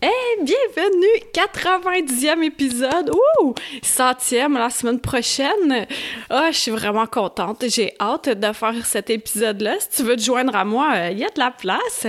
Hey, 0.00 0.44
bienvenue! 0.44 1.24
90e 1.34 2.44
épisode! 2.44 3.10
Ouh! 3.10 3.54
Centième 3.82 4.54
la 4.54 4.70
semaine 4.70 5.00
prochaine! 5.00 5.88
Ah, 6.30 6.52
je 6.52 6.56
suis 6.56 6.70
vraiment 6.70 7.06
contente. 7.06 7.64
J'ai 7.66 7.94
hâte 7.98 8.28
de 8.28 8.52
faire 8.52 8.86
cet 8.86 9.10
épisode-là. 9.10 9.74
Si 9.80 9.88
tu 9.96 10.02
veux 10.04 10.14
te 10.14 10.22
joindre 10.22 10.54
à 10.54 10.64
moi, 10.64 11.08
il 11.10 11.18
y 11.18 11.24
a 11.24 11.30
de 11.30 11.40
la 11.40 11.50
place. 11.50 12.06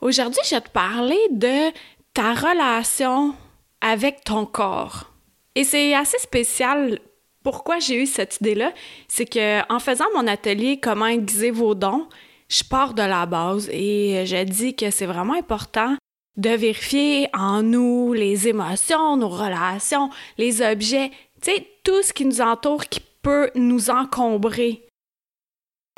Aujourd'hui, 0.00 0.40
je 0.46 0.54
vais 0.54 0.62
te 0.62 0.70
parler 0.70 1.18
de 1.30 1.72
ta 2.14 2.32
relation 2.32 3.34
avec 3.82 4.24
ton 4.24 4.46
corps. 4.46 5.12
Et 5.54 5.64
c'est 5.64 5.94
assez 5.94 6.18
spécial. 6.18 6.98
Pourquoi 7.44 7.80
j'ai 7.80 8.02
eu 8.02 8.06
cette 8.06 8.38
idée-là? 8.40 8.72
C'est 9.08 9.26
que 9.26 9.60
en 9.70 9.78
faisant 9.78 10.06
mon 10.14 10.26
atelier 10.26 10.80
Comment 10.80 11.08
aiguiser 11.08 11.50
vos 11.50 11.74
dons, 11.74 12.08
je 12.48 12.64
pars 12.64 12.94
de 12.94 13.02
la 13.02 13.26
base 13.26 13.68
et 13.70 14.24
je 14.24 14.42
dis 14.44 14.74
que 14.74 14.90
c'est 14.90 15.04
vraiment 15.04 15.34
important 15.34 15.96
de 16.36 16.50
vérifier 16.50 17.28
en 17.32 17.62
nous 17.62 18.12
les 18.12 18.48
émotions, 18.48 19.16
nos 19.16 19.28
relations, 19.28 20.10
les 20.38 20.62
objets, 20.62 21.10
tu 21.40 21.52
sais, 21.52 21.66
tout 21.82 22.02
ce 22.02 22.12
qui 22.12 22.24
nous 22.24 22.40
entoure 22.40 22.86
qui 22.86 23.00
peut 23.22 23.50
nous 23.54 23.90
encombrer. 23.90 24.86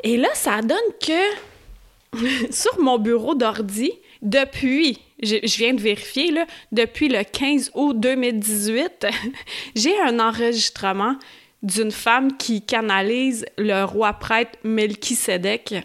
Et 0.03 0.17
là, 0.17 0.29
ça 0.33 0.61
donne 0.61 0.77
que 1.01 2.51
sur 2.51 2.79
mon 2.79 2.97
bureau 2.97 3.35
d'ordi, 3.35 3.91
depuis, 4.21 4.99
je, 5.21 5.35
viens 5.57 5.73
de 5.73 5.81
vérifier, 5.81 6.33
depuis 6.71 7.09
le 7.09 7.23
15 7.23 7.71
août 7.73 7.99
2018, 7.99 9.07
j'ai 9.75 9.99
un 10.01 10.19
enregistrement 10.19 11.15
d'une 11.61 11.91
femme 11.91 12.37
qui 12.37 12.61
canalise 12.61 13.45
le 13.57 13.83
roi 13.83 14.13
prêtre 14.13 14.57
Melchisedec. 14.63 15.75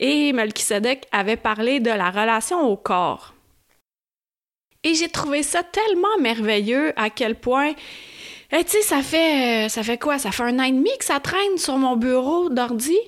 Et 0.00 0.32
Melchisedec 0.32 1.06
avait 1.12 1.36
parlé 1.36 1.78
de 1.78 1.90
la 1.90 2.10
relation 2.10 2.68
au 2.68 2.76
corps. 2.76 3.34
Et 4.82 4.94
j'ai 4.94 5.08
trouvé 5.08 5.42
ça 5.42 5.62
tellement 5.62 6.18
merveilleux 6.20 6.92
à 6.96 7.10
quel 7.10 7.34
point 7.34 7.74
eh, 8.52 8.64
tu 8.64 8.72
sais, 8.72 8.82
ça 8.82 9.00
fait, 9.02 9.68
ça 9.68 9.84
fait 9.84 9.98
quoi? 9.98 10.18
Ça 10.18 10.32
fait 10.32 10.42
un 10.42 10.58
an 10.58 10.64
et 10.64 10.72
demi 10.72 10.90
que 10.98 11.04
ça 11.04 11.20
traîne 11.20 11.56
sur 11.56 11.76
mon 11.76 11.96
bureau 11.96 12.48
d'ordi, 12.48 12.98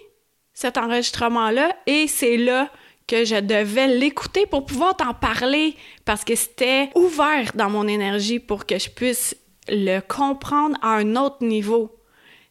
cet 0.54 0.78
enregistrement-là, 0.78 1.74
et 1.86 2.06
c'est 2.06 2.36
là 2.36 2.70
que 3.08 3.24
je 3.24 3.40
devais 3.40 3.88
l'écouter 3.88 4.46
pour 4.46 4.64
pouvoir 4.66 4.96
t'en 4.96 5.14
parler, 5.14 5.74
parce 6.04 6.24
que 6.24 6.36
c'était 6.36 6.90
ouvert 6.94 7.50
dans 7.56 7.70
mon 7.70 7.88
énergie 7.88 8.38
pour 8.38 8.66
que 8.66 8.78
je 8.78 8.88
puisse 8.88 9.36
le 9.68 9.98
comprendre 9.98 10.76
à 10.80 10.94
un 10.94 11.16
autre 11.16 11.44
niveau 11.44 11.90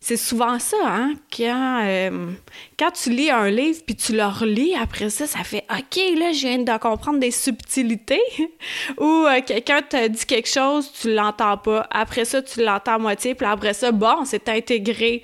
c'est 0.03 0.17
souvent 0.17 0.57
ça, 0.57 0.77
hein? 0.83 1.13
Quand, 1.31 1.83
euh, 1.85 2.31
quand 2.77 2.89
tu 2.89 3.11
lis 3.11 3.29
un 3.29 3.51
livre 3.51 3.81
puis 3.85 3.95
tu 3.95 4.13
le 4.13 4.25
relis, 4.25 4.73
après 4.75 5.11
ça, 5.11 5.27
ça 5.27 5.43
fait 5.43 5.63
OK, 5.71 5.95
là, 6.17 6.31
je 6.33 6.47
viens 6.47 6.57
de 6.57 6.77
comprendre 6.79 7.19
des 7.19 7.29
subtilités. 7.29 8.23
Ou 8.97 9.05
euh, 9.05 9.41
quelqu'un 9.45 9.83
te 9.83 10.07
dit 10.07 10.25
quelque 10.25 10.49
chose, 10.49 10.91
tu 10.91 11.13
l'entends 11.13 11.57
pas. 11.57 11.87
Après 11.91 12.25
ça, 12.25 12.41
tu 12.41 12.63
l'entends 12.63 12.95
à 12.95 12.97
moitié, 12.97 13.35
puis 13.35 13.45
après 13.45 13.73
ça, 13.73 13.91
bon, 13.91 14.25
c'est 14.25 14.49
intégré. 14.49 15.23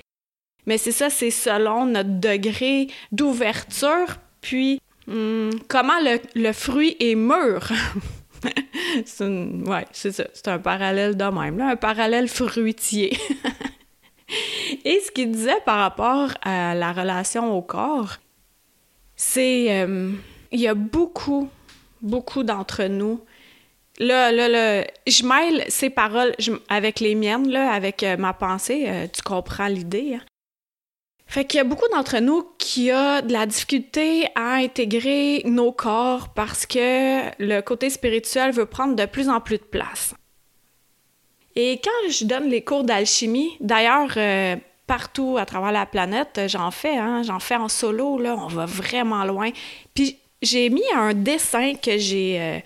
Mais 0.64 0.78
c'est 0.78 0.92
ça, 0.92 1.10
c'est 1.10 1.32
selon 1.32 1.86
notre 1.86 2.20
degré 2.20 2.86
d'ouverture, 3.10 4.06
puis 4.40 4.80
hmm, 5.08 5.50
comment 5.66 5.98
le, 6.00 6.20
le, 6.36 6.52
fruit 6.52 6.96
est 7.00 7.16
mûr. 7.16 7.68
c'est 9.04 9.26
ouais, 9.26 9.86
c'est 9.90 10.12
ça. 10.12 10.24
C'est 10.32 10.46
un 10.46 10.60
parallèle 10.60 11.16
de 11.16 11.24
même, 11.24 11.58
là, 11.58 11.70
un 11.70 11.76
parallèle 11.76 12.28
fruitier. 12.28 13.18
Et 14.88 15.00
ce 15.00 15.10
qu'il 15.10 15.30
disait 15.30 15.60
par 15.66 15.80
rapport 15.80 16.30
à 16.40 16.74
la 16.74 16.94
relation 16.94 17.54
au 17.54 17.60
corps, 17.60 18.16
c'est 19.16 19.66
euh, 19.68 20.12
il 20.50 20.60
y 20.60 20.66
a 20.66 20.72
beaucoup, 20.72 21.50
beaucoup 22.00 22.42
d'entre 22.42 22.84
nous. 22.84 23.20
Là, 23.98 24.32
là, 24.32 24.48
là, 24.48 24.86
je 25.06 25.26
mêle 25.26 25.66
ces 25.68 25.90
paroles 25.90 26.34
avec 26.70 27.00
les 27.00 27.14
miennes, 27.14 27.50
là, 27.50 27.70
avec 27.70 28.02
euh, 28.02 28.16
ma 28.16 28.32
pensée. 28.32 28.86
Euh, 28.88 29.06
tu 29.12 29.20
comprends 29.20 29.66
l'idée. 29.66 30.14
Hein? 30.14 30.22
Fait 31.26 31.44
qu'il 31.44 31.58
y 31.58 31.60
a 31.60 31.64
beaucoup 31.64 31.88
d'entre 31.92 32.20
nous 32.20 32.48
qui 32.56 32.90
a 32.90 33.20
de 33.20 33.30
la 33.30 33.44
difficulté 33.44 34.28
à 34.36 34.54
intégrer 34.54 35.42
nos 35.44 35.70
corps 35.70 36.30
parce 36.30 36.64
que 36.64 37.28
le 37.38 37.60
côté 37.60 37.90
spirituel 37.90 38.52
veut 38.52 38.64
prendre 38.64 38.96
de 38.96 39.04
plus 39.04 39.28
en 39.28 39.42
plus 39.42 39.58
de 39.58 39.64
place. 39.64 40.14
Et 41.56 41.78
quand 41.84 42.10
je 42.10 42.24
donne 42.24 42.48
les 42.48 42.62
cours 42.62 42.84
d'alchimie, 42.84 43.50
d'ailleurs, 43.60 44.16
partout 44.88 45.36
à 45.38 45.44
travers 45.44 45.70
la 45.70 45.86
planète, 45.86 46.40
j'en 46.48 46.72
fais, 46.72 46.96
hein, 46.96 47.22
j'en 47.22 47.38
fais 47.38 47.54
en 47.54 47.68
solo, 47.68 48.18
là, 48.18 48.34
on 48.36 48.48
va 48.48 48.64
vraiment 48.64 49.24
loin. 49.24 49.50
Puis 49.94 50.18
j'ai 50.42 50.70
mis 50.70 50.82
un 50.96 51.14
dessin 51.14 51.74
que 51.74 51.96
j'ai... 51.98 52.40
Euh, 52.40 52.58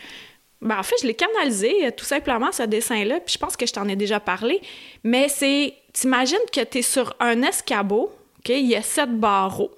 ben, 0.62 0.78
en 0.78 0.82
fait, 0.84 0.94
je 1.02 1.08
l'ai 1.08 1.14
canalisé, 1.14 1.86
euh, 1.86 1.90
tout 1.90 2.04
simplement, 2.04 2.52
ce 2.52 2.62
dessin-là, 2.62 3.18
puis 3.20 3.34
je 3.34 3.38
pense 3.38 3.56
que 3.56 3.66
je 3.66 3.72
t'en 3.72 3.88
ai 3.88 3.96
déjà 3.96 4.20
parlé, 4.20 4.62
mais 5.04 5.28
c'est... 5.28 5.74
T'imagines 5.92 6.38
que 6.50 6.64
tu 6.64 6.82
sur 6.82 7.14
un 7.20 7.42
escabeau, 7.42 8.10
OK? 8.38 8.48
Il 8.48 8.66
y 8.66 8.76
a 8.76 8.80
sept 8.80 9.10
barreaux. 9.10 9.72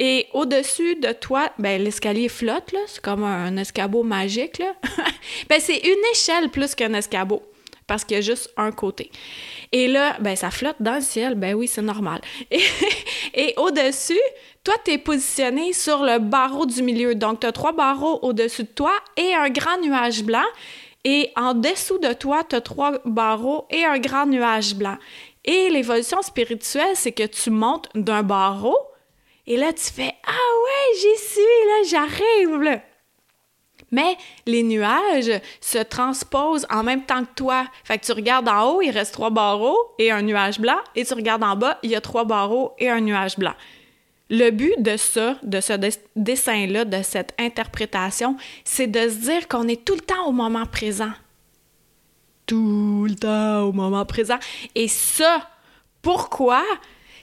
Et 0.00 0.26
au-dessus 0.32 0.96
de 0.96 1.12
toi, 1.12 1.52
ben, 1.58 1.80
l'escalier 1.80 2.28
flotte, 2.28 2.74
c'est 2.88 3.00
comme 3.00 3.22
un 3.22 3.56
escabeau 3.58 4.02
magique, 4.02 4.58
là. 4.58 4.74
ben, 5.48 5.60
c'est 5.60 5.78
une 5.78 6.04
échelle 6.12 6.48
plus 6.48 6.74
qu'un 6.74 6.94
escabeau 6.94 7.42
parce 7.86 8.04
qu'il 8.04 8.16
y 8.16 8.18
a 8.18 8.22
juste 8.22 8.50
un 8.56 8.72
côté. 8.72 9.10
Et 9.72 9.88
là, 9.88 10.16
ben 10.20 10.36
ça 10.36 10.50
flotte 10.50 10.76
dans 10.80 10.94
le 10.94 11.00
ciel, 11.00 11.34
ben 11.34 11.54
oui, 11.54 11.68
c'est 11.68 11.82
normal. 11.82 12.20
Et, 12.50 13.54
au-dessus, 13.56 14.20
toi, 14.62 14.74
tu 14.84 14.92
es 14.92 14.98
positionné 14.98 15.72
sur 15.72 16.02
le 16.02 16.18
barreau 16.18 16.66
du 16.66 16.82
milieu. 16.82 17.14
Donc, 17.14 17.40
tu 17.40 17.46
as 17.46 17.52
trois 17.52 17.72
barreaux 17.72 18.18
au-dessus 18.22 18.62
de 18.62 18.68
toi 18.68 18.92
et 19.16 19.34
un 19.34 19.50
grand 19.50 19.78
nuage 19.80 20.22
blanc. 20.22 20.46
Et 21.04 21.30
en 21.36 21.52
dessous 21.52 21.98
de 21.98 22.12
toi, 22.14 22.44
tu 22.48 22.56
as 22.56 22.62
trois 22.62 22.92
barreaux 23.04 23.66
et 23.70 23.84
un 23.84 23.98
grand 23.98 24.26
nuage 24.26 24.74
blanc. 24.74 24.96
Et 25.44 25.68
l'évolution 25.68 26.22
spirituelle, 26.22 26.94
c'est 26.94 27.12
que 27.12 27.26
tu 27.26 27.50
montes 27.50 27.88
d'un 27.94 28.22
barreau 28.22 28.78
et 29.46 29.56
là, 29.56 29.72
tu 29.72 29.92
fais 29.92 30.14
Ah 30.26 30.30
ouais, 30.32 30.98
j'y 30.98 31.22
suis, 31.22 31.42
là, 31.42 31.82
j'arrive, 31.86 32.80
mais 33.94 34.16
les 34.44 34.64
nuages 34.64 35.40
se 35.60 35.78
transposent 35.78 36.66
en 36.68 36.82
même 36.82 37.04
temps 37.04 37.24
que 37.24 37.34
toi. 37.36 37.64
Fait 37.84 37.96
que 37.96 38.04
tu 38.04 38.12
regardes 38.12 38.48
en 38.48 38.72
haut, 38.72 38.82
il 38.82 38.90
reste 38.90 39.14
trois 39.14 39.30
barreaux 39.30 39.78
et 40.00 40.10
un 40.10 40.22
nuage 40.22 40.58
blanc, 40.58 40.78
et 40.96 41.04
tu 41.04 41.14
regardes 41.14 41.44
en 41.44 41.54
bas, 41.54 41.78
il 41.84 41.90
y 41.90 41.96
a 41.96 42.00
trois 42.00 42.24
barreaux 42.24 42.72
et 42.78 42.90
un 42.90 43.00
nuage 43.00 43.38
blanc. 43.38 43.54
Le 44.30 44.50
but 44.50 44.74
de 44.78 44.96
ça, 44.96 45.36
de 45.42 45.60
ce 45.60 45.74
dessin-là, 46.16 46.84
de 46.84 47.02
cette 47.02 47.34
interprétation, 47.38 48.36
c'est 48.64 48.88
de 48.88 49.08
se 49.08 49.30
dire 49.30 49.46
qu'on 49.48 49.68
est 49.68 49.84
tout 49.84 49.94
le 49.94 50.00
temps 50.00 50.26
au 50.26 50.32
moment 50.32 50.66
présent. 50.66 51.12
Tout 52.46 53.06
le 53.08 53.14
temps 53.14 53.60
au 53.60 53.72
moment 53.72 54.04
présent. 54.04 54.38
Et 54.74 54.88
ça, 54.88 55.48
pourquoi? 56.02 56.64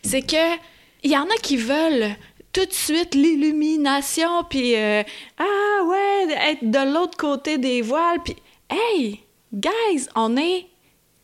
C'est 0.03 0.21
que 0.21 0.57
il 1.03 1.11
y 1.11 1.17
en 1.17 1.25
a 1.25 1.35
qui 1.41 1.57
veulent 1.57 2.15
tout 2.53 2.65
de 2.65 2.73
suite 2.73 3.15
l'illumination, 3.15 4.43
puis 4.49 4.75
euh, 4.75 5.03
ah 5.37 5.83
ouais, 5.85 6.33
être 6.51 6.69
de 6.69 6.93
l'autre 6.93 7.17
côté 7.17 7.57
des 7.57 7.81
voiles, 7.81 8.19
puis 8.23 8.35
hey, 8.69 9.19
guys, 9.53 10.07
on 10.15 10.37
est 10.37 10.67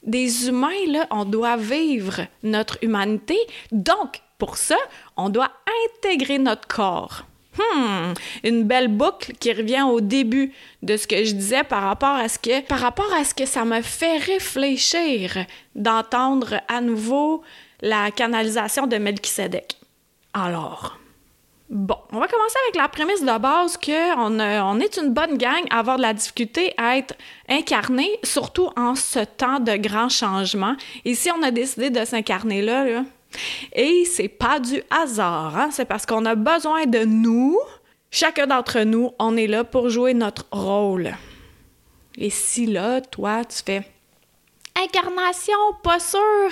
des 0.03 0.47
humains, 0.47 0.85
là, 0.87 1.07
on 1.11 1.25
doit 1.25 1.57
vivre 1.57 2.21
notre 2.43 2.77
humanité, 2.81 3.37
donc 3.71 4.21
pour 4.37 4.57
ça, 4.57 4.77
on 5.17 5.29
doit 5.29 5.51
intégrer 5.85 6.37
notre 6.37 6.67
corps. 6.67 7.23
Hmm, 7.57 8.13
une 8.43 8.63
belle 8.63 8.87
boucle 8.87 9.33
qui 9.33 9.51
revient 9.51 9.81
au 9.81 9.99
début 9.99 10.53
de 10.83 10.95
ce 10.95 11.07
que 11.07 11.23
je 11.23 11.33
disais 11.33 11.63
par 11.63 11.81
rapport 11.81 12.15
à 12.15 12.29
ce 12.29 12.37
que 12.37 12.61
par 12.61 12.79
rapport 12.79 13.11
à 13.13 13.23
ce 13.23 13.33
que 13.33 13.47
ça 13.47 13.65
me 13.65 13.81
fait 13.81 14.17
réfléchir 14.17 15.45
d'entendre 15.73 16.61
à 16.67 16.81
nouveau 16.81 17.41
la 17.81 18.11
canalisation 18.11 18.85
de 18.85 18.97
Melchisedec. 18.97 19.75
Alors, 20.35 20.99
Bon, 21.69 21.97
on 22.13 22.19
va 22.19 22.27
commencer 22.27 22.55
avec 22.63 22.77
la 22.77 22.87
prémisse 22.87 23.21
de 23.21 23.37
base 23.39 23.75
qu'on 23.75 24.39
on 24.39 24.79
est 24.79 24.97
une 24.97 25.13
bonne 25.13 25.37
gang 25.37 25.65
à 25.69 25.79
avoir 25.79 25.97
de 25.97 26.01
la 26.01 26.13
difficulté 26.13 26.73
à 26.77 26.97
être 26.97 27.13
incarné, 27.49 28.19
surtout 28.23 28.69
en 28.77 28.95
ce 28.95 29.19
temps 29.19 29.59
de 29.59 29.75
grands 29.75 30.07
changements. 30.07 30.77
Ici, 31.03 31.29
on 31.37 31.43
a 31.43 31.51
décidé 31.51 31.89
de 31.89 32.05
s'incarner 32.05 32.61
là, 32.61 32.85
là. 32.85 33.03
Et 33.73 34.05
c'est 34.05 34.29
pas 34.29 34.61
du 34.61 34.81
hasard, 34.89 35.57
hein? 35.57 35.69
c'est 35.71 35.83
parce 35.83 36.05
qu'on 36.05 36.25
a 36.25 36.35
besoin 36.35 36.85
de 36.85 36.99
nous. 36.99 37.59
Chacun 38.11 38.47
d'entre 38.47 38.79
nous, 38.83 39.11
on 39.19 39.35
est 39.35 39.47
là 39.47 39.65
pour 39.65 39.89
jouer 39.89 40.13
notre 40.13 40.45
rôle. 40.53 41.11
Et 42.17 42.29
si 42.29 42.65
là, 42.65 43.01
toi, 43.01 43.43
tu 43.43 43.57
fais 43.65 43.85
incarnation, 44.81 45.57
pas 45.83 45.99
sûr 45.99 46.49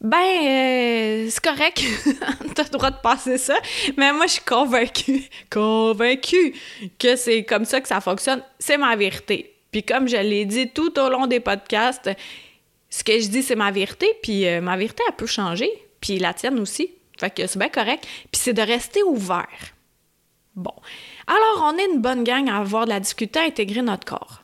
ben, 0.00 0.18
euh, 0.18 1.28
c'est 1.30 1.42
correct, 1.42 1.82
t'as 2.54 2.64
le 2.64 2.68
droit 2.70 2.90
de 2.90 3.00
passer 3.02 3.38
ça, 3.38 3.56
mais 3.96 4.12
moi, 4.12 4.26
je 4.26 4.32
suis 4.32 4.44
convaincue, 4.44 5.24
convaincue 5.50 6.54
que 6.98 7.16
c'est 7.16 7.44
comme 7.44 7.64
ça 7.64 7.80
que 7.80 7.88
ça 7.88 8.00
fonctionne. 8.00 8.42
C'est 8.58 8.76
ma 8.76 8.94
vérité. 8.94 9.54
Puis 9.70 9.82
comme 9.82 10.08
je 10.08 10.16
l'ai 10.16 10.44
dit 10.44 10.70
tout 10.70 10.98
au 10.98 11.08
long 11.08 11.26
des 11.26 11.40
podcasts, 11.40 12.10
ce 12.90 13.04
que 13.04 13.18
je 13.20 13.28
dis, 13.28 13.42
c'est 13.42 13.56
ma 13.56 13.70
vérité, 13.70 14.06
puis 14.22 14.46
euh, 14.46 14.60
ma 14.60 14.76
vérité, 14.76 15.02
elle 15.08 15.16
peut 15.16 15.26
changer, 15.26 15.70
puis 16.00 16.18
la 16.18 16.34
tienne 16.34 16.58
aussi. 16.60 16.90
Fait 17.18 17.30
que 17.30 17.46
c'est 17.46 17.58
bien 17.58 17.68
correct. 17.68 18.06
Puis 18.30 18.40
c'est 18.42 18.52
de 18.52 18.62
rester 18.62 19.02
ouvert. 19.02 19.48
Bon. 20.54 20.74
Alors, 21.26 21.72
on 21.72 21.78
est 21.78 21.86
une 21.92 22.00
bonne 22.00 22.24
gang 22.24 22.48
à 22.48 22.58
avoir 22.58 22.84
de 22.84 22.90
la 22.90 23.00
difficulté 23.00 23.38
à 23.38 23.42
intégrer 23.42 23.82
notre 23.82 24.04
corps. 24.04 24.42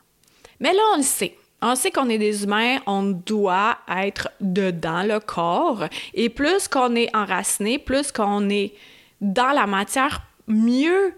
Mais 0.59 0.73
là, 0.73 0.81
on 0.93 0.97
le 0.97 1.03
sait. 1.03 1.35
On 1.65 1.75
sait 1.75 1.91
qu'on 1.91 2.09
est 2.09 2.17
des 2.17 2.43
humains, 2.43 2.79
on 2.87 3.03
doit 3.03 3.77
être 3.89 4.29
dedans 4.41 5.03
le 5.03 5.21
corps. 5.21 5.85
Et 6.13 6.27
plus 6.27 6.67
qu'on 6.67 6.93
est 6.93 7.15
enraciné, 7.15 7.79
plus 7.79 8.11
qu'on 8.11 8.49
est 8.49 8.73
dans 9.21 9.53
la 9.53 9.65
matière, 9.65 10.23
mieux 10.45 11.13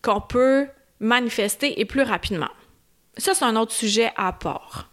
qu'on 0.00 0.20
peut 0.20 0.68
manifester 1.00 1.80
et 1.80 1.84
plus 1.84 2.02
rapidement. 2.02 2.50
Ça, 3.16 3.34
c'est 3.34 3.44
un 3.44 3.56
autre 3.56 3.72
sujet 3.72 4.12
à 4.16 4.32
part. 4.32 4.88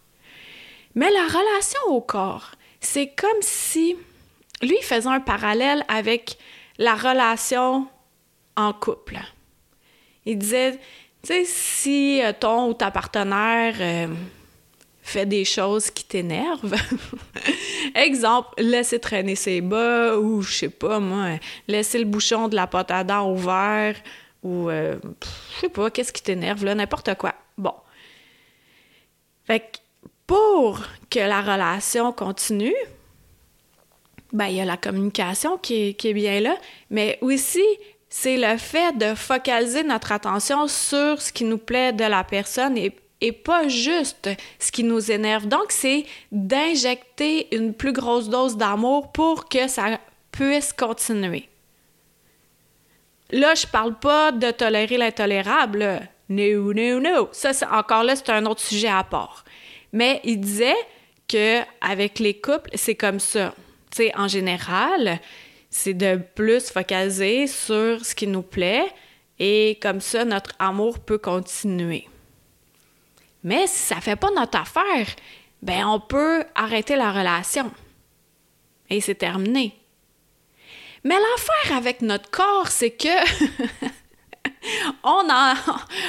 Mais 0.96 1.10
la 1.10 1.26
relation 1.26 1.80
au 1.90 2.00
corps, 2.00 2.50
c'est 2.80 3.14
comme 3.14 3.40
si 3.40 3.96
lui 4.62 4.82
faisait 4.82 5.08
un 5.08 5.20
parallèle 5.20 5.84
avec 5.86 6.38
la 6.76 6.96
relation 6.96 7.86
en 8.56 8.72
couple. 8.72 9.18
Il 10.26 10.38
disait, 10.38 10.72
tu 11.22 11.28
sais, 11.28 11.44
si 11.44 12.20
ton 12.40 12.70
ou 12.70 12.74
ta 12.74 12.90
partenaire 12.90 13.76
euh, 13.78 14.08
fait 15.08 15.26
des 15.26 15.44
choses 15.44 15.90
qui 15.90 16.04
t'énervent. 16.04 16.74
Exemple, 17.94 18.48
laisser 18.58 18.98
traîner 18.98 19.34
ses 19.34 19.60
bas 19.60 20.16
ou, 20.16 20.42
je 20.42 20.52
sais 20.52 20.68
pas, 20.68 21.00
moi, 21.00 21.38
laisser 21.66 21.98
le 21.98 22.04
bouchon 22.04 22.48
de 22.48 22.54
la 22.54 22.66
pâte 22.66 22.90
à 22.90 23.04
dents 23.04 23.30
ouvert 23.30 23.96
ou, 24.42 24.70
euh, 24.70 24.96
je 25.54 25.60
sais 25.60 25.68
pas, 25.68 25.90
qu'est-ce 25.90 26.12
qui 26.12 26.22
t'énerve, 26.22 26.64
là, 26.64 26.74
n'importe 26.74 27.14
quoi. 27.16 27.34
Bon. 27.56 27.74
Fait 29.46 29.60
que 29.60 29.78
pour 30.26 30.80
que 31.10 31.20
la 31.20 31.40
relation 31.40 32.12
continue, 32.12 32.74
ben, 34.32 34.46
il 34.46 34.56
y 34.56 34.60
a 34.60 34.64
la 34.64 34.76
communication 34.76 35.56
qui 35.56 35.88
est, 35.88 35.94
qui 35.94 36.08
est 36.08 36.14
bien 36.14 36.40
là, 36.40 36.56
mais 36.90 37.18
aussi, 37.22 37.64
c'est 38.10 38.36
le 38.36 38.58
fait 38.58 38.96
de 38.96 39.14
focaliser 39.14 39.82
notre 39.84 40.12
attention 40.12 40.68
sur 40.68 41.20
ce 41.20 41.32
qui 41.32 41.44
nous 41.44 41.58
plaît 41.58 41.92
de 41.92 42.04
la 42.04 42.24
personne 42.24 42.76
et 42.76 42.94
et 43.20 43.32
pas 43.32 43.68
juste 43.68 44.30
ce 44.58 44.70
qui 44.70 44.84
nous 44.84 45.10
énerve. 45.10 45.46
Donc, 45.46 45.70
c'est 45.70 46.04
d'injecter 46.30 47.54
une 47.54 47.74
plus 47.74 47.92
grosse 47.92 48.28
dose 48.28 48.56
d'amour 48.56 49.12
pour 49.12 49.48
que 49.48 49.68
ça 49.68 49.98
puisse 50.30 50.72
continuer. 50.72 51.48
Là, 53.30 53.54
je 53.54 53.66
parle 53.66 53.98
pas 53.98 54.32
de 54.32 54.50
tolérer 54.50 54.96
l'intolérable. 54.96 56.08
No, 56.28 56.72
no, 56.72 57.00
no. 57.00 57.28
Ça, 57.32 57.50
encore 57.72 58.04
là, 58.04 58.16
c'est 58.16 58.30
un 58.30 58.46
autre 58.46 58.60
sujet 58.60 58.88
à 58.88 59.04
part. 59.04 59.44
Mais 59.92 60.20
il 60.24 60.40
disait 60.40 60.76
que 61.26 61.60
avec 61.80 62.18
les 62.18 62.34
couples, 62.34 62.70
c'est 62.74 62.94
comme 62.94 63.20
ça. 63.20 63.54
Tu 63.90 64.04
sais, 64.04 64.12
en 64.16 64.28
général, 64.28 65.20
c'est 65.70 65.94
de 65.94 66.20
plus 66.34 66.70
focaliser 66.70 67.46
sur 67.46 68.04
ce 68.04 68.14
qui 68.14 68.26
nous 68.26 68.42
plaît 68.42 68.86
et 69.38 69.78
comme 69.80 70.00
ça, 70.00 70.24
notre 70.24 70.54
amour 70.58 70.98
peut 70.98 71.18
continuer. 71.18 72.06
Mais 73.42 73.66
si 73.66 73.78
ça 73.78 74.00
fait 74.00 74.16
pas 74.16 74.30
notre 74.30 74.58
affaire, 74.58 75.06
ben 75.62 75.86
on 75.86 76.00
peut 76.00 76.44
arrêter 76.54 76.96
la 76.96 77.12
relation. 77.12 77.70
Et 78.90 79.00
c'est 79.00 79.16
terminé. 79.16 79.74
Mais 81.04 81.14
l'affaire 81.14 81.76
avec 81.76 82.02
notre 82.02 82.30
corps, 82.30 82.68
c'est 82.68 82.90
que 82.90 83.08
on, 85.04 85.28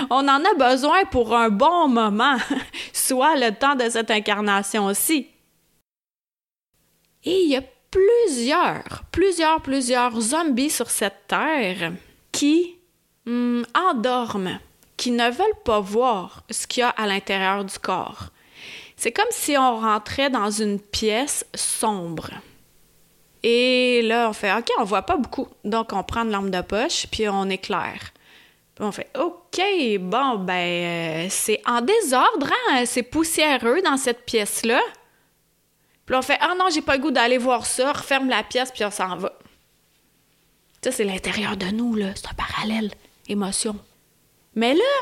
en, 0.10 0.28
a 0.28 0.54
besoin 0.58 1.06
pour 1.06 1.36
un 1.36 1.50
bon 1.50 1.88
moment, 1.88 2.38
soit 2.94 3.36
le 3.36 3.52
temps 3.52 3.76
de 3.76 3.90
cette 3.90 4.12
incarnation 4.12 4.86
aussi. 4.86 5.28
Et 7.24 7.44
il 7.44 7.50
y 7.50 7.58
a 7.58 7.64
plusieurs, 7.92 9.04
plusieurs, 9.12 9.62
plusieurs 9.62 10.20
zombies 10.20 10.70
sur 10.70 10.90
cette 10.90 11.28
terre 11.28 11.94
qui 12.32 12.78
hmm, 13.26 13.64
endorment 13.76 14.60
qui 15.00 15.12
ne 15.12 15.30
veulent 15.32 15.62
pas 15.64 15.80
voir 15.80 16.44
ce 16.52 16.68
qu'il 16.68 16.82
y 16.82 16.84
a 16.84 16.90
à 16.90 17.08
l'intérieur 17.08 17.64
du 17.64 17.80
corps. 17.80 18.26
C'est 18.98 19.14
comme 19.14 19.32
si 19.32 19.58
on 19.58 19.80
rentrait 19.80 20.30
dans 20.30 20.52
une 20.52 20.78
pièce 20.78 21.46
sombre. 21.56 22.32
Et 23.42 24.02
là, 24.04 24.30
on 24.30 24.34
fait 24.34 24.54
OK, 24.54 24.70
on 24.78 24.84
voit 24.84 25.04
pas 25.04 25.16
beaucoup. 25.16 25.48
Donc, 25.64 25.94
on 25.94 26.04
prend 26.04 26.24
une 26.24 26.32
lampe 26.32 26.50
de 26.50 26.60
poche, 26.60 27.08
puis 27.10 27.30
on 27.30 27.50
éclaire. 27.50 28.12
Puis 28.76 28.84
on 28.84 28.92
fait 28.92 29.10
OK, 29.18 29.62
bon, 30.02 30.36
ben, 30.40 30.54
euh, 30.54 31.28
c'est 31.30 31.62
en 31.66 31.80
désordre, 31.80 32.50
hein? 32.52 32.84
C'est 32.86 33.04
poussiéreux 33.04 33.82
dans 33.82 33.96
cette 33.96 34.26
pièce-là. 34.26 34.82
Puis 36.06 36.14
on 36.14 36.22
fait 36.22 36.38
Ah 36.42 36.56
non, 36.60 36.66
j'ai 36.70 36.82
pas 36.82 36.98
le 36.98 37.02
goût 37.02 37.12
d'aller 37.12 37.38
voir 37.38 37.66
ça, 37.66 37.94
referme 37.94 38.28
la 38.28 38.44
pièce, 38.44 38.70
puis 38.70 38.84
on 38.84 38.92
s'en 38.92 39.16
va. 39.16 39.32
Ça, 40.84 40.92
c'est 40.92 41.06
l'intérieur 41.06 41.56
de 41.56 41.68
nous, 41.68 41.96
là. 41.96 42.08
C'est 42.16 42.28
un 42.28 42.34
parallèle. 42.34 42.92
Émotion. 43.30 43.80
Mais 44.60 44.74
là, 44.74 44.94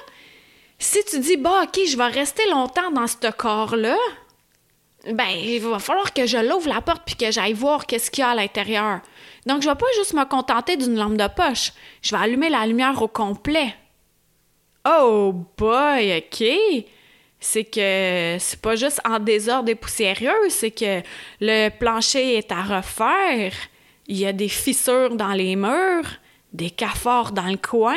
si 0.78 1.04
tu 1.06 1.20
dis, 1.20 1.36
bah, 1.36 1.64
OK, 1.64 1.80
je 1.90 1.98
vais 1.98 2.06
rester 2.06 2.48
longtemps 2.52 2.92
dans 2.92 3.08
ce 3.08 3.32
corps-là, 3.32 3.98
ben, 5.12 5.30
il 5.30 5.60
va 5.62 5.80
falloir 5.80 6.14
que 6.14 6.28
je 6.28 6.38
l'ouvre 6.38 6.70
la 6.70 6.82
porte 6.82 7.02
puis 7.04 7.16
que 7.16 7.32
j'aille 7.32 7.54
voir 7.54 7.88
qu'est-ce 7.88 8.12
qu'il 8.12 8.22
y 8.22 8.26
a 8.26 8.30
à 8.30 8.36
l'intérieur. 8.36 9.00
Donc, 9.48 9.64
je 9.64 9.68
vais 9.68 9.76
pas 9.76 9.88
juste 9.96 10.14
me 10.14 10.26
contenter 10.26 10.78
d'une 10.78 10.96
lampe 10.96 11.18
de 11.18 11.28
poche. 11.28 11.72
Je 12.04 12.16
vais 12.16 12.22
allumer 12.22 12.50
la 12.50 12.68
lumière 12.68 13.02
au 13.02 13.08
complet. 13.08 13.74
Oh 14.88 15.34
boy, 15.58 16.18
OK. 16.20 16.48
C'est 17.40 17.64
que 17.64 18.38
c'est 18.40 18.62
pas 18.62 18.76
juste 18.76 19.02
en 19.06 19.18
désordre 19.18 19.70
et 19.70 19.76
poussiéreux, 19.76 20.50
c'est 20.50 20.72
que 20.72 21.02
le 21.42 21.70
plancher 21.70 22.38
est 22.38 22.52
à 22.52 22.62
refaire. 22.62 23.54
Il 24.06 24.18
y 24.18 24.26
a 24.28 24.34
des 24.34 24.50
fissures 24.50 25.16
dans 25.16 25.34
les 25.34 25.56
murs, 25.56 26.10
des 26.54 26.70
cafards 26.70 27.32
dans 27.32 27.48
le 27.48 27.58
coin. 27.58 27.96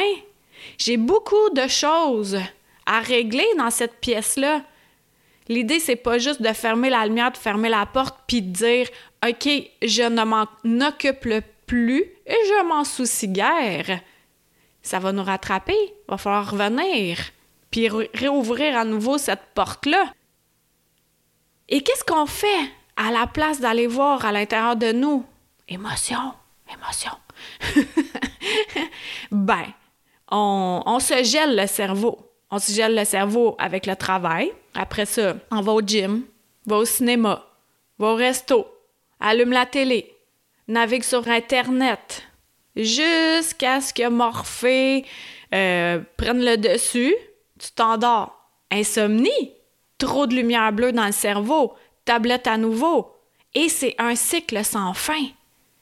J'ai 0.79 0.97
beaucoup 0.97 1.51
de 1.55 1.67
choses 1.69 2.39
à 2.87 3.01
régler 3.01 3.47
dans 3.59 3.71
cette 3.71 4.01
pièce-là. 4.01 4.63
L'idée, 5.49 5.81
c'est 5.81 5.97
pas 5.97 6.19
juste 6.19 6.43
de 6.43 6.53
fermer 6.53 6.91
la 6.91 7.07
lumière, 7.07 7.33
de 7.33 7.37
fermer 7.37 7.69
la 7.69 7.87
porte, 7.87 8.19
puis 8.27 8.43
de 8.43 8.53
dire 8.53 8.89
OK, 9.27 9.49
je 9.83 10.03
ne 10.03 10.25
m'en 10.25 10.47
occupe 10.87 11.45
plus 11.67 12.03
et 12.27 12.37
je 12.49 12.67
m'en 12.67 12.85
soucie 12.85 13.29
guère. 13.29 14.01
Ça 14.83 14.99
va 14.99 15.13
nous 15.13 15.23
rattraper, 15.23 15.77
va 16.09 16.17
falloir 16.17 16.51
revenir, 16.51 17.19
puis 17.71 17.89
réouvrir 17.89 18.77
à 18.77 18.85
nouveau 18.85 19.19
cette 19.19 19.43
porte-là. 19.55 20.13
Et 21.69 21.83
qu'est-ce 21.83 22.05
qu'on 22.05 22.27
fait 22.27 22.71
à 22.97 23.11
la 23.11 23.27
place 23.27 23.61
d'aller 23.61 23.87
voir 23.87 24.25
à 24.25 24.33
l'intérieur 24.33 24.77
de 24.77 24.93
nous? 24.93 25.25
Émotion, 25.69 26.35
émotion. 26.73 27.13
ben, 29.31 29.67
on, 30.31 30.99
se 31.01 31.23
gèle 31.23 31.57
le 31.57 31.67
cerveau. 31.67 32.19
On 32.51 32.59
se 32.59 32.73
gèle 32.73 32.95
le 32.95 33.05
cerveau 33.05 33.55
avec 33.59 33.87
le 33.87 33.97
travail. 33.97 34.53
Après 34.75 35.07
ça, 35.07 35.37
on 35.51 35.61
va 35.61 35.73
au 35.73 35.81
gym, 35.81 36.23
va 36.67 36.77
au 36.77 36.85
cinéma, 36.85 37.47
va 37.99 38.09
au 38.09 38.15
resto, 38.15 38.67
allume 39.19 39.53
la 39.53 39.67
télé, 39.67 40.15
navigue 40.69 41.03
sur 41.03 41.27
Internet, 41.29 42.23
jusqu'à 42.77 43.81
ce 43.81 43.93
que 43.93 44.09
Morphée 44.09 45.05
euh, 45.55 46.01
prenne 46.17 46.45
le 46.45 46.57
dessus. 46.57 47.15
Tu 47.59 47.71
t'endors. 47.73 48.37
Insomnie, 48.73 49.53
trop 49.99 50.29
de 50.29 50.35
lumière 50.35 50.73
bleue 50.73 50.93
dans 50.93 51.07
le 51.07 51.13
cerveau, 51.13 51.75
tablette 52.05 52.47
à 52.47 52.57
nouveau. 52.57 53.17
Et 53.55 53.69
c'est 53.69 53.97
un 53.99 54.15
cycle 54.15 54.65
sans 54.65 54.95
fin. 54.95 55.25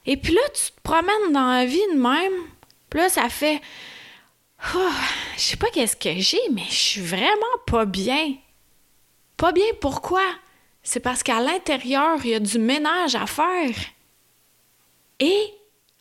Et 0.05 0.17
puis 0.17 0.33
là, 0.33 0.41
tu 0.55 0.71
te 0.71 0.81
promènes 0.81 1.31
dans 1.31 1.51
la 1.51 1.65
vie 1.65 1.77
de 1.93 1.99
même. 1.99 2.47
Puis 2.89 2.99
là, 2.99 3.09
ça 3.09 3.29
fait 3.29 3.61
Oh, 4.75 4.89
je 5.37 5.41
sais 5.41 5.57
pas 5.57 5.69
qu'est-ce 5.71 5.95
que 5.95 6.19
j'ai, 6.19 6.41
mais 6.51 6.65
je 6.69 6.75
suis 6.75 7.01
vraiment 7.01 7.57
pas 7.65 7.85
bien. 7.85 8.35
Pas 9.37 9.51
bien 9.51 9.65
pourquoi? 9.79 10.23
C'est 10.83 10.99
parce 10.99 11.23
qu'à 11.23 11.39
l'intérieur, 11.39 12.19
il 12.23 12.31
y 12.31 12.35
a 12.35 12.39
du 12.39 12.59
ménage 12.59 13.15
à 13.15 13.25
faire. 13.25 13.75
Et 15.19 15.53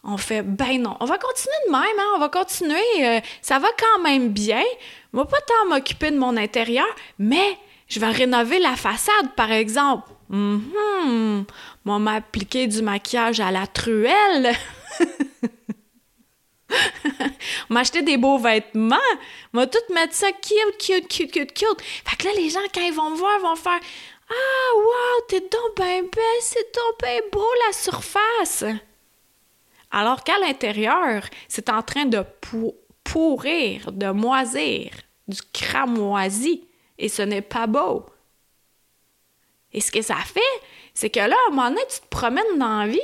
on 0.05 0.17
fait, 0.17 0.43
ben 0.43 0.81
non, 0.81 0.97
on 1.01 1.05
va 1.05 1.19
continuer 1.19 1.57
de 1.67 1.73
même, 1.73 1.99
hein? 1.99 2.13
on 2.17 2.19
va 2.19 2.29
continuer, 2.29 3.07
euh, 3.07 3.21
ça 3.43 3.59
va 3.59 3.69
quand 3.79 4.03
même 4.03 4.29
bien. 4.31 4.63
Vais 5.13 5.25
pas 5.25 5.41
tant 5.41 5.69
m'occuper 5.69 6.11
de 6.11 6.19
mon 6.19 6.37
intérieur, 6.37 6.87
mais 7.19 7.59
je 7.89 8.01
vais 8.01 8.11
rénover 8.11 8.59
la 8.59 8.77
façade, 8.77 9.35
par 9.37 9.51
exemple. 9.51 10.11
Hum, 10.31 10.63
hum, 11.03 11.45
on 11.87 11.99
m'appliquer 11.99 12.67
du 12.67 12.83
maquillage 12.83 13.41
à 13.41 13.51
la 13.51 13.67
truelle. 13.67 14.53
m'acheter 17.69 18.03
des 18.03 18.17
beaux 18.17 18.39
vêtements, 18.39 18.97
m'a 19.53 19.67
tout 19.67 19.79
mettre 19.93 20.15
ça 20.15 20.31
cute, 20.33 20.79
cute, 20.79 21.09
cute, 21.09 21.33
cute, 21.33 21.53
cute. 21.53 21.83
Fait 21.83 22.17
que 22.17 22.25
là, 22.25 22.31
les 22.37 22.51
gens, 22.51 22.61
quand 22.75 22.83
ils 22.83 22.93
vont 22.93 23.11
me 23.11 23.17
voir, 23.17 23.39
vont 23.41 23.57
faire 23.57 23.81
Ah, 24.31 24.77
wow, 24.77 25.27
t'es 25.29 25.41
donc 25.41 25.77
bien 25.77 26.03
belle, 26.03 26.41
c'est 26.41 26.75
donc 26.75 27.31
beau 27.33 27.47
la 27.67 27.73
surface. 27.73 28.65
Alors 29.91 30.23
qu'à 30.23 30.39
l'intérieur, 30.39 31.25
c'est 31.49 31.71
en 31.71 31.83
train 31.83 32.05
de 32.05 32.23
pourrir, 33.05 33.91
de 33.93 34.11
moisir, 34.11 34.91
du 35.27 35.41
cramoisi, 35.53 36.65
et 36.99 37.09
ce 37.09 37.23
n'est 37.23 37.43
pas 37.43 37.67
beau. 37.67 38.05
Et 39.73 39.81
ce 39.81 39.91
que 39.91 40.03
ça 40.03 40.17
fait, 40.17 40.41
c'est 40.95 41.11
que 41.11 41.21
là, 41.21 41.37
à 41.47 41.51
un 41.51 41.55
moment 41.55 41.69
donné, 41.71 41.83
tu 41.89 42.01
te 42.01 42.09
promènes 42.09 42.59
dans 42.59 42.81
la 42.81 42.87
vie, 42.87 43.01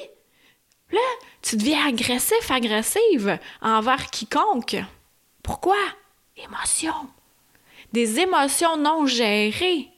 là, 0.90 1.00
tu 1.44 1.56
deviens 1.56 1.88
agressif, 1.88 2.50
agressive 2.50 3.38
envers 3.60 4.10
quiconque. 4.10 4.76
Pourquoi? 5.42 5.76
Émotion. 6.36 6.94
Des 7.92 8.18
émotions 8.18 8.78
non 8.78 9.06
gérées. 9.06 9.90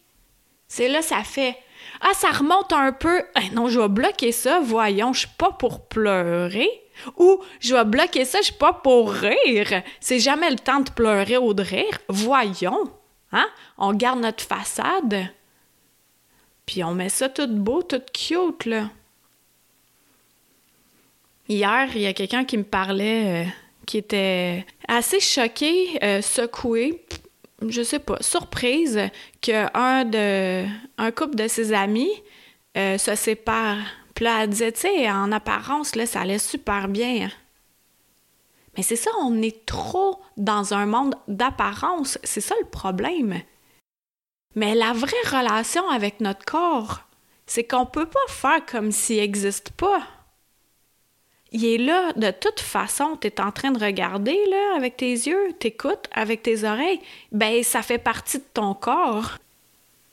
C'est 0.67 0.89
là, 0.89 1.03
ça 1.03 1.23
fait. 1.23 1.57
Ah, 2.01 2.15
ça 2.15 2.33
remonte 2.33 2.73
un 2.73 2.91
peu. 2.91 3.23
Eh 3.41 3.55
non, 3.55 3.69
je 3.69 3.79
vais 3.79 3.89
bloquer 3.89 4.33
ça. 4.33 4.59
Voyons, 4.61 5.13
je 5.13 5.21
suis 5.21 5.37
pas 5.39 5.53
pour 5.53 5.87
pleurer. 5.87 6.69
Ou 7.17 7.41
je 7.61 7.77
vais 7.77 7.85
bloquer 7.85 8.25
ça, 8.25 8.39
je 8.41 8.47
suis 8.47 8.55
pas 8.55 8.73
pour 8.73 9.13
rire. 9.13 9.83
C'est 10.01 10.19
jamais 10.19 10.51
le 10.51 10.59
temps 10.59 10.81
de 10.81 10.91
pleurer 10.91 11.37
ou 11.39 11.55
de 11.55 11.63
rire. 11.63 11.99
Voyons. 12.09 12.91
Hein? 13.31 13.47
On 13.79 13.93
garde 13.93 14.21
notre 14.21 14.43
façade. 14.43 15.29
Puis 16.65 16.83
on 16.83 16.93
met 16.93 17.09
ça 17.09 17.29
tout 17.29 17.47
beau, 17.47 17.83
tout 17.83 18.03
cute, 18.13 18.65
là. 18.65 18.91
Hier, 21.49 21.89
il 21.95 22.01
y 22.01 22.07
a 22.07 22.13
quelqu'un 22.13 22.45
qui 22.45 22.59
me 22.59 22.65
parlait, 22.65 23.45
euh, 23.45 23.51
qui 23.87 23.99
était 23.99 24.67
assez 24.89 25.21
choqué, 25.21 25.97
euh, 26.03 26.21
secoué, 26.21 27.05
je 27.69 27.83
sais 27.83 28.01
pas, 28.01 28.17
surprise 28.21 29.01
qu'un 29.41 30.05
de 30.05 30.65
un 30.99 31.11
couple 31.13 31.37
de 31.37 31.47
ses 31.47 31.73
amis 31.73 32.11
euh, 32.77 32.99
se 32.99 33.15
sépare. 33.15 33.79
Puis 34.15 34.25
là, 34.25 34.43
elle 34.43 34.51
disait, 34.51 34.73
tu 34.73 34.81
sais, 34.81 35.11
en 35.11 35.31
apparence, 35.31 35.95
là, 35.95 36.05
ça 36.07 36.23
allait 36.23 36.39
super 36.39 36.89
bien. 36.89 37.31
Mais 38.77 38.83
c'est 38.83 38.97
ça, 38.97 39.11
on 39.21 39.41
est 39.41 39.65
trop 39.67 40.21
dans 40.37 40.75
un 40.75 40.87
monde 40.87 41.15
d'apparence. 41.29 42.19
C'est 42.25 42.41
ça 42.41 42.55
le 42.61 42.67
problème. 42.69 43.41
Mais 44.57 44.75
la 44.75 44.93
vraie 44.93 45.13
relation 45.27 45.89
avec 45.91 46.21
notre 46.21 46.45
corps, 46.45 47.03
c'est 47.47 47.65
qu'on 47.65 47.87
peut 47.87 48.07
pas 48.07 48.19
faire 48.29 48.67
comme 48.67 48.91
s'il 48.91 49.19
n'existe 49.19 49.71
pas 49.71 50.03
il 51.53 51.65
est 51.65 51.79
là 51.79 52.13
de 52.15 52.31
toute 52.31 52.61
façon, 52.61 53.17
tu 53.21 53.29
es 53.29 53.41
en 53.41 53.53
train 53.53 53.71
de 53.71 53.83
regarder 53.83 54.39
là 54.51 54.77
avec 54.77 54.97
tes 54.97 55.13
yeux, 55.13 55.53
t'écoutes 55.59 56.09
avec 56.13 56.43
tes 56.43 56.65
oreilles, 56.65 57.01
ben 57.33 57.63
ça 57.63 57.83
fait 57.83 57.99
partie 57.99 58.39
de 58.39 58.45
ton 58.53 58.75
corps. 58.75 59.39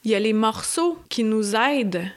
Il 0.04 0.12
y 0.12 0.16
a 0.16 0.20
les 0.20 0.34
morceaux 0.34 0.98
qui 1.10 1.24
nous 1.24 1.56
aident 1.56 2.10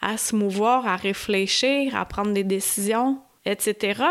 à 0.00 0.16
se 0.16 0.34
mouvoir, 0.34 0.86
à 0.86 0.96
réfléchir, 0.96 1.96
à 1.96 2.04
prendre 2.04 2.32
des 2.32 2.44
décisions, 2.44 3.18
etc. 3.44 4.02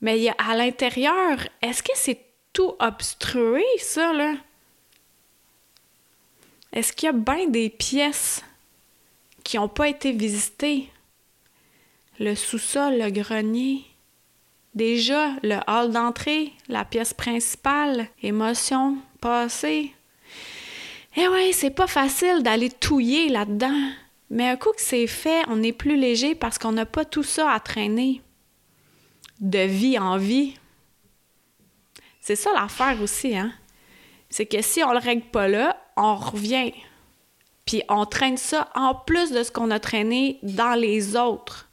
Mais 0.00 0.18
il 0.18 0.22
y 0.24 0.28
a 0.28 0.36
à 0.38 0.56
l'intérieur, 0.56 1.38
est-ce 1.62 1.82
que 1.82 1.92
c'est 1.94 2.20
tout 2.52 2.74
obstrué 2.78 3.64
ça 3.78 4.12
là? 4.12 4.34
Est-ce 6.72 6.92
qu'il 6.92 7.06
y 7.06 7.10
a 7.10 7.12
bien 7.12 7.48
des 7.48 7.68
pièces 7.68 8.42
qui 9.42 9.56
n'ont 9.56 9.68
pas 9.68 9.88
été 9.88 10.12
visitées? 10.12 10.88
Le 12.20 12.34
sous-sol, 12.34 12.98
le 12.98 13.10
grenier. 13.10 13.82
Déjà, 14.74 15.30
le 15.42 15.58
hall 15.66 15.90
d'entrée, 15.90 16.52
la 16.68 16.84
pièce 16.84 17.14
principale, 17.14 18.08
émotion, 18.22 18.98
passé. 19.22 19.92
Eh 21.16 21.26
ouais, 21.28 21.52
c'est 21.52 21.70
pas 21.70 21.86
facile 21.86 22.42
d'aller 22.42 22.68
touiller 22.68 23.30
là-dedans. 23.30 23.90
Mais 24.28 24.48
un 24.48 24.56
coup 24.56 24.70
que 24.70 24.82
c'est 24.82 25.06
fait, 25.06 25.42
on 25.48 25.62
est 25.62 25.72
plus 25.72 25.96
léger 25.96 26.34
parce 26.34 26.58
qu'on 26.58 26.72
n'a 26.72 26.86
pas 26.86 27.06
tout 27.06 27.22
ça 27.22 27.50
à 27.50 27.58
traîner. 27.58 28.20
De 29.40 29.60
vie 29.60 29.98
en 29.98 30.18
vie. 30.18 30.54
C'est 32.20 32.36
ça 32.36 32.52
l'affaire 32.52 33.00
aussi, 33.02 33.36
hein? 33.36 33.50
C'est 34.28 34.46
que 34.46 34.60
si 34.60 34.84
on 34.84 34.92
le 34.92 34.98
règle 34.98 35.26
pas 35.32 35.48
là, 35.48 35.82
on 35.96 36.14
revient. 36.14 36.72
Puis 37.64 37.82
on 37.88 38.04
traîne 38.04 38.36
ça 38.36 38.70
en 38.74 38.94
plus 38.94 39.32
de 39.32 39.42
ce 39.42 39.50
qu'on 39.50 39.70
a 39.70 39.80
traîné 39.80 40.38
dans 40.42 40.78
les 40.78 41.16
autres. 41.16 41.69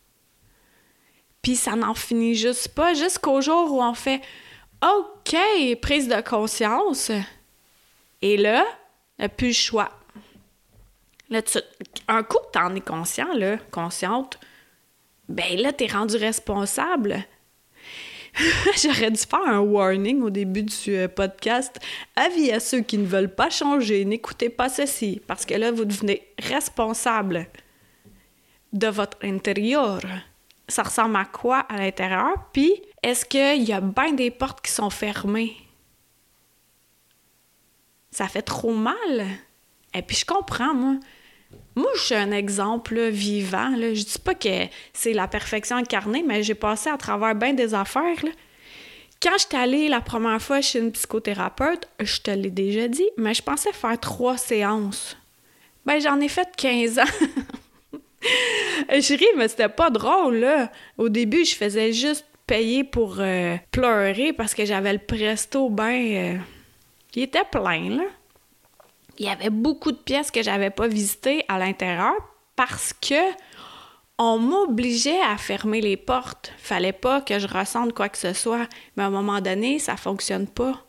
Puis 1.42 1.56
ça 1.56 1.76
n'en 1.76 1.94
finit 1.94 2.36
juste 2.36 2.70
pas 2.70 2.94
jusqu'au 2.94 3.42
jour 3.42 3.72
où 3.72 3.82
on 3.82 3.94
fait 3.94 4.22
OK, 4.82 5.36
prise 5.82 6.08
de 6.08 6.22
conscience. 6.22 7.12
Et 8.22 8.38
là, 8.38 8.66
n'a 9.20 9.30
plus 9.30 9.48
le 9.48 9.54
choix. 9.54 9.90
Là, 11.30 11.42
un 12.08 12.24
coup 12.24 12.38
que 12.38 12.52
t'en 12.54 12.74
es 12.76 12.82
conscient, 12.82 13.34
là, 13.34 13.58
consciente, 13.72 14.40
ben 15.28 15.60
là, 15.60 15.74
t'es 15.74 15.88
rendu 15.88 16.16
responsable. 16.16 17.26
J'aurais 18.82 19.12
dû 19.12 19.20
faire 19.20 19.46
un 19.46 19.60
warning 19.60 20.22
au 20.22 20.30
début 20.30 20.64
du 20.64 20.96
euh, 20.96 21.08
podcast. 21.08 21.80
Avis 22.16 22.52
à 22.52 22.60
ceux 22.60 22.82
qui 22.82 22.98
ne 22.98 23.06
veulent 23.06 23.34
pas 23.34 23.50
changer, 23.50 24.06
n'écoutez 24.06 24.50
pas 24.50 24.70
ceci, 24.70 25.22
parce 25.28 25.46
que 25.46 25.56
là, 25.56 25.72
vous 25.72 25.86
devenez 25.86 26.28
responsable 26.40 27.48
de 28.74 28.88
votre 28.88 29.18
intérieur 29.24 30.02
ça 30.68 30.84
ressemble 30.84 31.16
à 31.16 31.26
quoi 31.26 31.60
à 31.60 31.78
l'intérieur, 31.78 32.34
puis 32.52 32.82
est-ce 33.04 33.26
qu'il 33.26 33.64
y 33.64 33.74
a 33.74 33.82
bien 33.82 34.14
des 34.14 34.32
portes 34.32 34.62
qui 34.62 34.72
sont 34.72 34.90
fermées? 34.90 35.56
Ça 38.12 38.28
fait 38.28 38.42
trop 38.42 38.74
mal. 38.74 39.28
Et 39.94 40.02
puis 40.02 40.18
je 40.18 40.26
comprends, 40.26 40.74
moi. 40.74 40.96
Moi, 41.76 41.90
je 41.96 42.02
suis 42.02 42.16
un 42.16 42.32
exemple 42.32 43.00
vivant. 43.10 43.70
Là. 43.70 43.94
Je 43.94 44.04
dis 44.04 44.20
pas 44.20 44.34
que 44.34 44.66
c'est 44.94 45.14
la 45.14 45.28
perfection 45.28 45.78
incarnée, 45.78 46.24
mais 46.24 46.44
j'ai 46.44 46.56
passé 46.56 46.90
à 46.90 46.98
travers 46.98 47.36
bien 47.36 47.54
des 47.54 47.74
affaires. 47.74 48.24
Quand 49.22 49.34
je 49.34 49.46
suis 49.48 49.56
allée 49.56 49.88
la 49.88 50.02
première 50.02 50.42
fois 50.42 50.62
chez 50.62 50.80
une 50.80 50.92
psychothérapeute, 50.92 51.88
je 52.00 52.20
te 52.20 52.32
l'ai 52.32 52.50
déjà 52.50 52.88
dit, 52.88 53.08
mais 53.18 53.34
je 53.34 53.42
pensais 53.42 53.72
faire 53.72 54.00
trois 54.00 54.38
séances. 54.38 55.16
Ben, 55.86 56.02
j'en 56.02 56.20
ai 56.20 56.28
fait 56.28 56.50
15 56.58 57.00
ans. 57.00 57.04
je 58.22 59.18
ris, 59.18 59.26
mais 59.38 59.48
c'était 59.48 59.70
pas 59.70 59.90
drôle, 59.90 60.38
là. 60.38 60.72
Au 60.98 61.10
début, 61.10 61.46
je 61.46 61.56
faisais 61.56 61.94
juste 61.94 62.26
payer 62.46 62.84
pour 62.84 63.18
euh, 63.20 63.58
pleurer 63.72 64.34
parce 64.34 64.54
que 64.54 64.66
j'avais 64.66 64.94
le 64.94 65.00
presto 65.00 65.70
ben... 65.70 66.36
Euh, 66.36 66.38
il 67.18 67.24
était 67.24 67.44
plein, 67.52 67.90
là. 67.90 68.04
Il 69.18 69.26
y 69.26 69.30
avait 69.30 69.50
beaucoup 69.50 69.92
de 69.92 69.98
pièces 69.98 70.30
que 70.30 70.44
j'avais 70.44 70.70
pas 70.70 70.88
visitées 70.88 71.44
à 71.48 71.58
l'intérieur 71.58 72.14
parce 72.56 72.94
que 72.94 73.16
on 74.20 74.38
m'obligeait 74.38 75.20
à 75.22 75.36
fermer 75.38 75.82
les 75.82 75.98
portes. 75.98 76.54
Fallait 76.60 76.94
pas 76.94 77.22
que 77.22 77.40
je 77.40 77.48
ressente 77.48 77.94
quoi 77.94 78.10
que 78.10 78.20
ce 78.20 78.34
soit. 78.34 78.68
Mais 78.96 79.04
à 79.04 79.08
un 79.08 79.10
moment 79.10 79.42
donné, 79.42 79.80
ça 79.80 79.98
fonctionne 79.98 80.48
pas. 80.48 80.86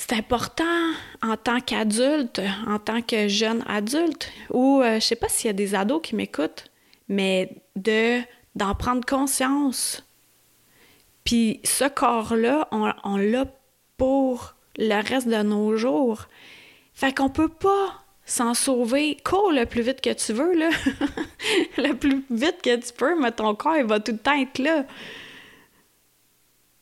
C'est 0.00 0.12
important 0.12 0.92
en 1.22 1.36
tant 1.36 1.60
qu'adulte, 1.60 2.40
en 2.68 2.78
tant 2.78 3.02
que 3.02 3.26
jeune 3.26 3.64
adulte, 3.66 4.30
ou 4.48 4.80
euh, 4.80 4.94
je 4.94 5.00
sais 5.00 5.16
pas 5.16 5.28
s'il 5.28 5.48
y 5.48 5.50
a 5.50 5.54
des 5.54 5.74
ados 5.74 6.00
qui 6.00 6.14
m'écoutent, 6.14 6.70
mais 7.08 7.56
de 7.74 8.20
d'en 8.54 8.76
prendre 8.76 9.04
conscience. 9.04 10.06
Puis 11.24 11.60
ce 11.64 11.88
corps-là, 11.88 12.68
on, 12.70 13.16
l'a 13.16 13.46
pour 13.96 14.54
le 14.76 15.02
reste 15.02 15.28
de 15.28 15.42
nos 15.42 15.76
jours. 15.76 16.26
Fait 16.94 17.12
qu'on 17.12 17.28
peut 17.28 17.48
pas 17.48 18.04
s'en 18.24 18.54
sauver. 18.54 19.16
Cours 19.24 19.50
le 19.50 19.66
plus 19.66 19.82
vite 19.82 20.00
que 20.00 20.12
tu 20.12 20.32
veux, 20.32 20.54
là. 20.54 20.70
le 21.76 21.92
plus 21.94 22.24
vite 22.30 22.62
que 22.62 22.76
tu 22.76 22.92
peux, 22.92 23.20
mais 23.20 23.32
ton 23.32 23.56
corps, 23.56 23.76
il 23.76 23.84
va 23.84 23.98
tout 23.98 24.12
le 24.12 24.18
temps 24.18 24.40
être 24.40 24.58
là. 24.58 24.84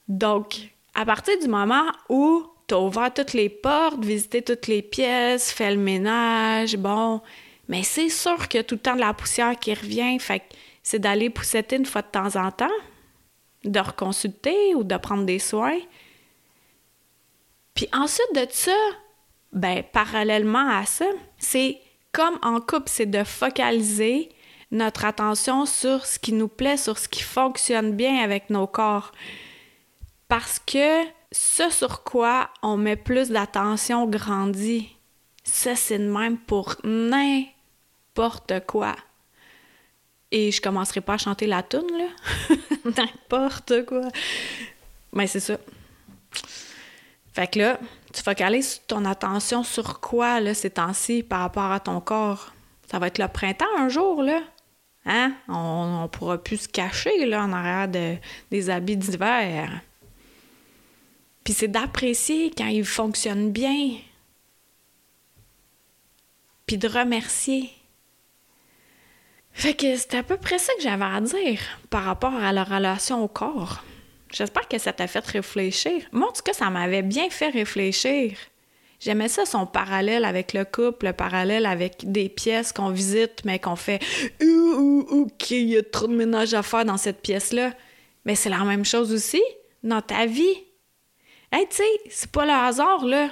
Donc, 0.07 0.71
à 0.95 1.07
partir 1.07 1.39
du 1.39 1.49
moment 1.49 1.87
où 2.11 2.47
tu 2.67 2.75
as 2.75 2.81
ouvert 2.81 3.13
toutes 3.13 3.33
les 3.33 3.49
portes, 3.49 4.05
visité 4.05 4.43
toutes 4.43 4.67
les 4.67 4.83
pièces, 4.83 5.53
fait 5.53 5.71
le 5.71 5.81
ménage, 5.81 6.77
bon, 6.77 7.21
mais 7.69 7.83
c'est 7.83 8.09
sûr 8.09 8.49
qu'il 8.49 8.59
y 8.59 8.61
a 8.61 8.65
tout 8.65 8.77
le 8.77 8.81
temps 8.81 8.95
de 8.95 9.01
la 9.01 9.15
poussière 9.15 9.59
qui 9.59 9.75
revient. 9.75 10.19
Fait 10.19 10.41
que 10.41 10.45
c'est 10.83 10.99
d'aller 10.99 11.31
poussetter 11.31 11.77
une 11.77 11.87
fois 11.87 12.03
de 12.03 12.09
temps 12.09 12.37
en 12.37 12.51
temps, 12.51 12.69
de 13.65 13.81
reconsulter 13.81 14.75
ou 14.75 14.85
de 14.85 14.97
prendre 14.97 15.25
des 15.25 15.39
soins. 15.39 15.79
Puis 17.75 17.89
ensuite 17.93 18.35
de 18.35 18.47
ça, 18.51 18.77
ben 19.53 19.83
parallèlement 19.93 20.69
à 20.69 20.87
ça, 20.87 21.07
c'est 21.39 21.79
comme 22.13 22.39
en 22.43 22.61
couple, 22.61 22.89
c'est 22.89 23.07
de 23.07 23.25
focaliser 23.25 24.31
notre 24.71 25.05
attention 25.05 25.67
sur 25.67 26.07
ce 26.07 26.19
qui 26.19 26.33
nous 26.33 26.49
plaît, 26.49 26.77
sur 26.77 26.99
ce 26.99 27.09
qui 27.09 27.23
fonctionne 27.23 27.93
bien 27.93 28.23
avec 28.23 28.51
nos 28.51 28.67
corps. 28.67 29.13
Parce 30.29 30.59
que 30.59 31.05
ce 31.37 31.69
sur 31.71 32.03
quoi 32.03 32.49
on 32.63 32.77
met 32.77 32.97
plus 32.97 33.29
d'attention 33.29 34.07
grandit. 34.07 34.89
Ça, 35.45 35.77
c'est 35.77 35.99
de 35.99 36.11
même 36.11 36.39
pour 36.39 36.77
n'importe 36.83 38.61
quoi. 38.67 38.97
Et 40.31 40.51
je 40.51 40.61
commencerai 40.63 41.03
pas 41.03 41.15
à 41.15 41.19
chanter 41.19 41.47
la 41.47 41.63
tune 41.63 41.87
là. 41.93 42.57
n'importe 42.97 43.85
quoi. 43.85 44.09
Mais 45.13 45.27
c'est 45.27 45.41
ça. 45.41 45.59
Fait 47.35 47.47
que 47.49 47.59
là, 47.59 47.79
tu 48.15 48.23
focalises 48.23 48.81
ton 48.87 49.05
attention 49.05 49.63
sur 49.63 50.01
quoi, 50.01 50.41
là, 50.41 50.55
ces 50.55 50.71
temps-ci, 50.71 51.23
par 51.23 51.41
rapport 51.41 51.71
à 51.71 51.81
ton 51.81 52.01
corps? 52.01 52.55
Ça 52.91 52.99
va 52.99 53.09
être 53.09 53.19
le 53.19 53.29
printemps 53.29 53.67
un 53.77 53.91
jour, 53.91 54.23
là. 54.23 54.41
Hein? 55.05 55.35
On, 55.49 56.05
on 56.05 56.09
pourra 56.09 56.39
plus 56.39 56.63
se 56.63 56.69
cacher, 56.69 57.27
là, 57.27 57.45
en 57.45 57.53
arrière 57.53 57.89
de, 57.89 58.17
des 58.51 58.71
habits 58.71 58.97
d'hiver. 58.97 59.83
Puis 61.47 61.53
c'est 61.53 61.69
d'apprécier 61.69 62.51
quand 62.51 62.67
ils 62.67 62.85
fonctionnent 62.85 63.53
bien. 63.53 63.91
Puis 66.67 66.77
de 66.77 66.89
remercier. 66.89 67.71
Fait 69.53 69.75
que 69.75 69.97
c'est 69.97 70.17
à 70.17 70.25
peu 70.25 70.39
près 70.39 70.59
ça 70.59 70.73
que 70.75 70.83
j'avais 70.83 71.05
à 71.05 71.21
dire 71.21 71.61
par 71.89 72.03
rapport 72.03 72.35
à 72.35 72.53
la 72.53 72.65
relation 72.65 73.23
au 73.23 73.29
corps. 73.29 73.85
J'espère 74.33 74.67
que 74.67 74.79
ça 74.79 74.93
t'a 74.93 75.07
fait 75.07 75.25
réfléchir. 75.25 76.03
Moi, 76.11 76.29
en 76.29 76.53
ça 76.53 76.69
m'avait 76.69 77.03
bien 77.03 77.31
fait 77.31 77.51
réfléchir. 77.51 78.37
J'aimais 78.99 79.29
ça, 79.29 79.47
son 79.47 79.67
parallèle 79.67 80.25
avec 80.25 80.53
le 80.53 80.65
couple, 80.65 81.07
le 81.07 81.13
parallèle 81.13 81.67
avec 81.67 82.11
des 82.11 82.29
pièces 82.29 82.73
qu'on 82.73 82.91
visite, 82.91 83.45
mais 83.45 83.61
qu'on 83.61 83.77
fait 83.77 84.03
Ouh, 84.43 85.07
OK, 85.09 85.53
il 85.53 85.69
y 85.69 85.77
a 85.77 85.85
trop 85.85 86.09
de 86.09 86.17
ménage 86.17 86.55
à 86.55 86.65
faire 86.65 86.85
dans 86.85 86.97
cette 86.97 87.23
pièce-là. 87.23 87.73
Mais 88.25 88.35
c'est 88.35 88.51
la 88.51 88.65
même 88.65 88.85
chose 88.85 89.13
aussi 89.13 89.43
dans 89.85 90.03
ta 90.03 90.27
vie. 90.27 90.66
Hey, 91.53 91.67
tu 91.69 91.77
sais, 91.77 92.01
c'est 92.11 92.31
pas 92.31 92.45
le 92.45 92.53
hasard, 92.53 93.05
là. 93.05 93.31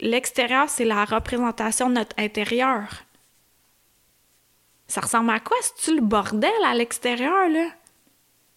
L'extérieur, 0.00 0.68
c'est 0.68 0.84
la 0.84 1.04
représentation 1.04 1.88
de 1.88 1.94
notre 1.94 2.18
intérieur. 2.18 3.04
Ça 4.86 5.00
ressemble 5.00 5.30
à 5.30 5.40
quoi? 5.40 5.56
C'est-tu 5.60 5.96
le 5.96 6.02
bordel 6.02 6.50
à 6.64 6.74
l'extérieur, 6.74 7.48
là? 7.48 7.68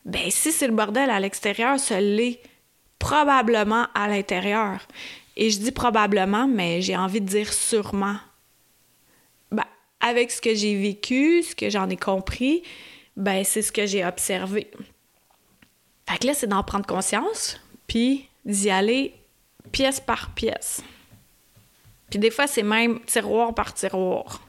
Ben, 0.05 0.29
si 0.29 0.51
c'est 0.51 0.67
le 0.67 0.73
bordel 0.73 1.09
à 1.09 1.19
l'extérieur, 1.19 1.79
ce 1.79 1.93
l'est 1.95 2.41
probablement 2.99 3.87
à 3.93 4.07
l'intérieur. 4.07 4.79
Et 5.35 5.49
je 5.49 5.59
dis 5.59 5.71
probablement, 5.71 6.47
mais 6.47 6.81
j'ai 6.81 6.97
envie 6.97 7.21
de 7.21 7.27
dire 7.27 7.51
sûrement. 7.51 8.17
Ben, 9.51 9.65
avec 9.99 10.31
ce 10.31 10.41
que 10.41 10.55
j'ai 10.55 10.79
vécu, 10.79 11.43
ce 11.43 11.55
que 11.55 11.69
j'en 11.69 11.89
ai 11.89 11.97
compris, 11.97 12.63
ben, 13.15 13.43
c'est 13.43 13.61
ce 13.61 13.71
que 13.71 13.85
j'ai 13.85 14.05
observé. 14.05 14.71
Fait 16.09 16.17
que 16.19 16.27
là, 16.27 16.33
c'est 16.33 16.47
d'en 16.47 16.63
prendre 16.63 16.85
conscience, 16.85 17.59
puis 17.87 18.29
d'y 18.47 18.71
aller 18.71 19.13
pièce 19.71 19.99
par 19.99 20.33
pièce. 20.33 20.81
Puis 22.09 22.17
des 22.17 22.31
fois, 22.31 22.47
c'est 22.47 22.63
même 22.63 22.99
tiroir 23.01 23.53
par 23.53 23.73
tiroir. 23.73 24.41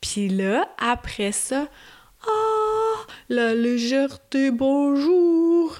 Puis 0.00 0.28
là, 0.28 0.68
après 0.78 1.32
ça, 1.32 1.68
ah, 2.26 3.06
la 3.28 3.54
légèreté, 3.54 4.50
bonjour! 4.50 5.78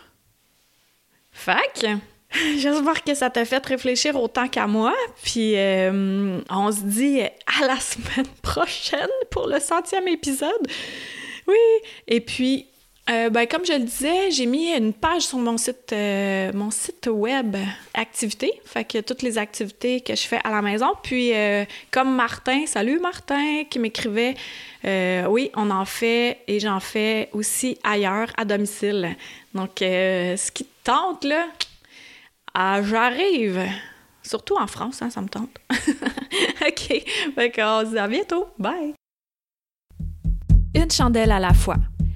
Fac, 1.32 1.84
j'espère 2.56 3.02
que 3.02 3.14
ça 3.14 3.28
t'a 3.28 3.44
fait 3.44 3.64
réfléchir 3.66 4.16
autant 4.16 4.49
qu'à 4.49 4.66
moi. 4.66 4.94
Puis 5.23 5.56
euh, 5.56 6.40
on 6.49 6.73
se 6.73 6.82
dit 6.82 7.20
à 7.20 7.66
la 7.66 7.76
semaine 7.80 8.28
prochaine 8.40 9.11
pour 9.30 9.49
le 9.49 9.58
centième 9.58 10.08
épisode. 10.08 10.68
Oui, 11.46 11.56
et 12.06 12.20
puis 12.20 12.68
euh, 13.11 13.28
ben, 13.28 13.46
comme 13.46 13.66
je 13.66 13.75
le 13.75 13.80
disais, 13.80 14.30
j'ai 14.30 14.46
mis 14.46 14.73
une 14.73 14.94
page 14.94 15.23
sur 15.23 15.38
mon 15.38 15.58
site, 15.58 15.92
euh, 15.92 16.50
mon 16.54 16.70
site 16.70 17.06
web 17.06 17.54
activités, 17.92 18.52
fait 18.64 18.84
que 18.84 19.00
toutes 19.02 19.20
les 19.20 19.37
activités 19.37 20.00
que 20.00 20.14
je 20.14 20.23
fais 20.23 20.40
à 20.42 20.50
la 20.50 20.62
maison. 20.62 20.87
Puis 21.02 21.34
euh, 21.34 21.66
comme 21.90 22.14
Martin, 22.14 22.64
salut 22.66 22.99
Martin, 22.99 23.64
qui 23.68 23.78
m'écrivait, 23.78 24.34
oui, 25.28 25.50
on 25.54 25.70
en 25.70 25.84
fait 25.84 26.40
et 26.46 26.61
j'en 26.61 26.80
fais 26.80 27.28
aussi 27.32 27.78
ailleurs 27.84 28.28
à 28.38 28.46
domicile. 28.46 29.16
Donc, 29.54 29.73
ce 29.80 30.50
qui 30.50 30.64
te 30.64 30.84
tente 30.84 31.25
là, 31.25 31.46
ah, 32.54 32.82
j'arrive. 32.82 33.61
Surtout 34.23 34.56
en 34.56 34.66
France, 34.66 35.02
hein, 35.02 35.11
ça 35.11 35.20
me 35.20 35.28
tente. 35.28 35.50
ok, 35.70 37.04
fait 37.34 37.52
se 37.54 37.90
dit 37.90 37.99
à 37.99 38.08
bientôt. 38.08 38.46
Bye. 38.58 38.94
Une 40.75 40.90
chandelle 40.90 41.32
à 41.32 41.38
la 41.38 41.52
fois. 41.52 41.76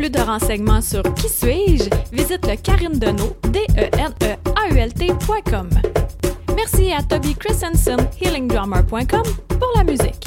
plus 0.00 0.08
de 0.08 0.20
renseignements 0.20 0.80
sur 0.80 1.02
Qui 1.14 1.28
suis-je, 1.28 1.90
visite 2.10 2.46
le 2.46 2.56
Karine 2.56 2.98
Deneau, 2.98 3.36
d 3.50 3.58
e 3.76 3.90
n 3.98 4.14
e 4.22 4.36
a 4.56 4.72
u 4.72 4.78
l 4.78 4.90
Merci 6.56 6.90
à 6.90 7.02
Toby 7.02 7.34
Christensen, 7.34 7.98
healingdrummer.com 8.18 9.22
pour 9.58 9.72
la 9.76 9.84
musique. 9.84 10.26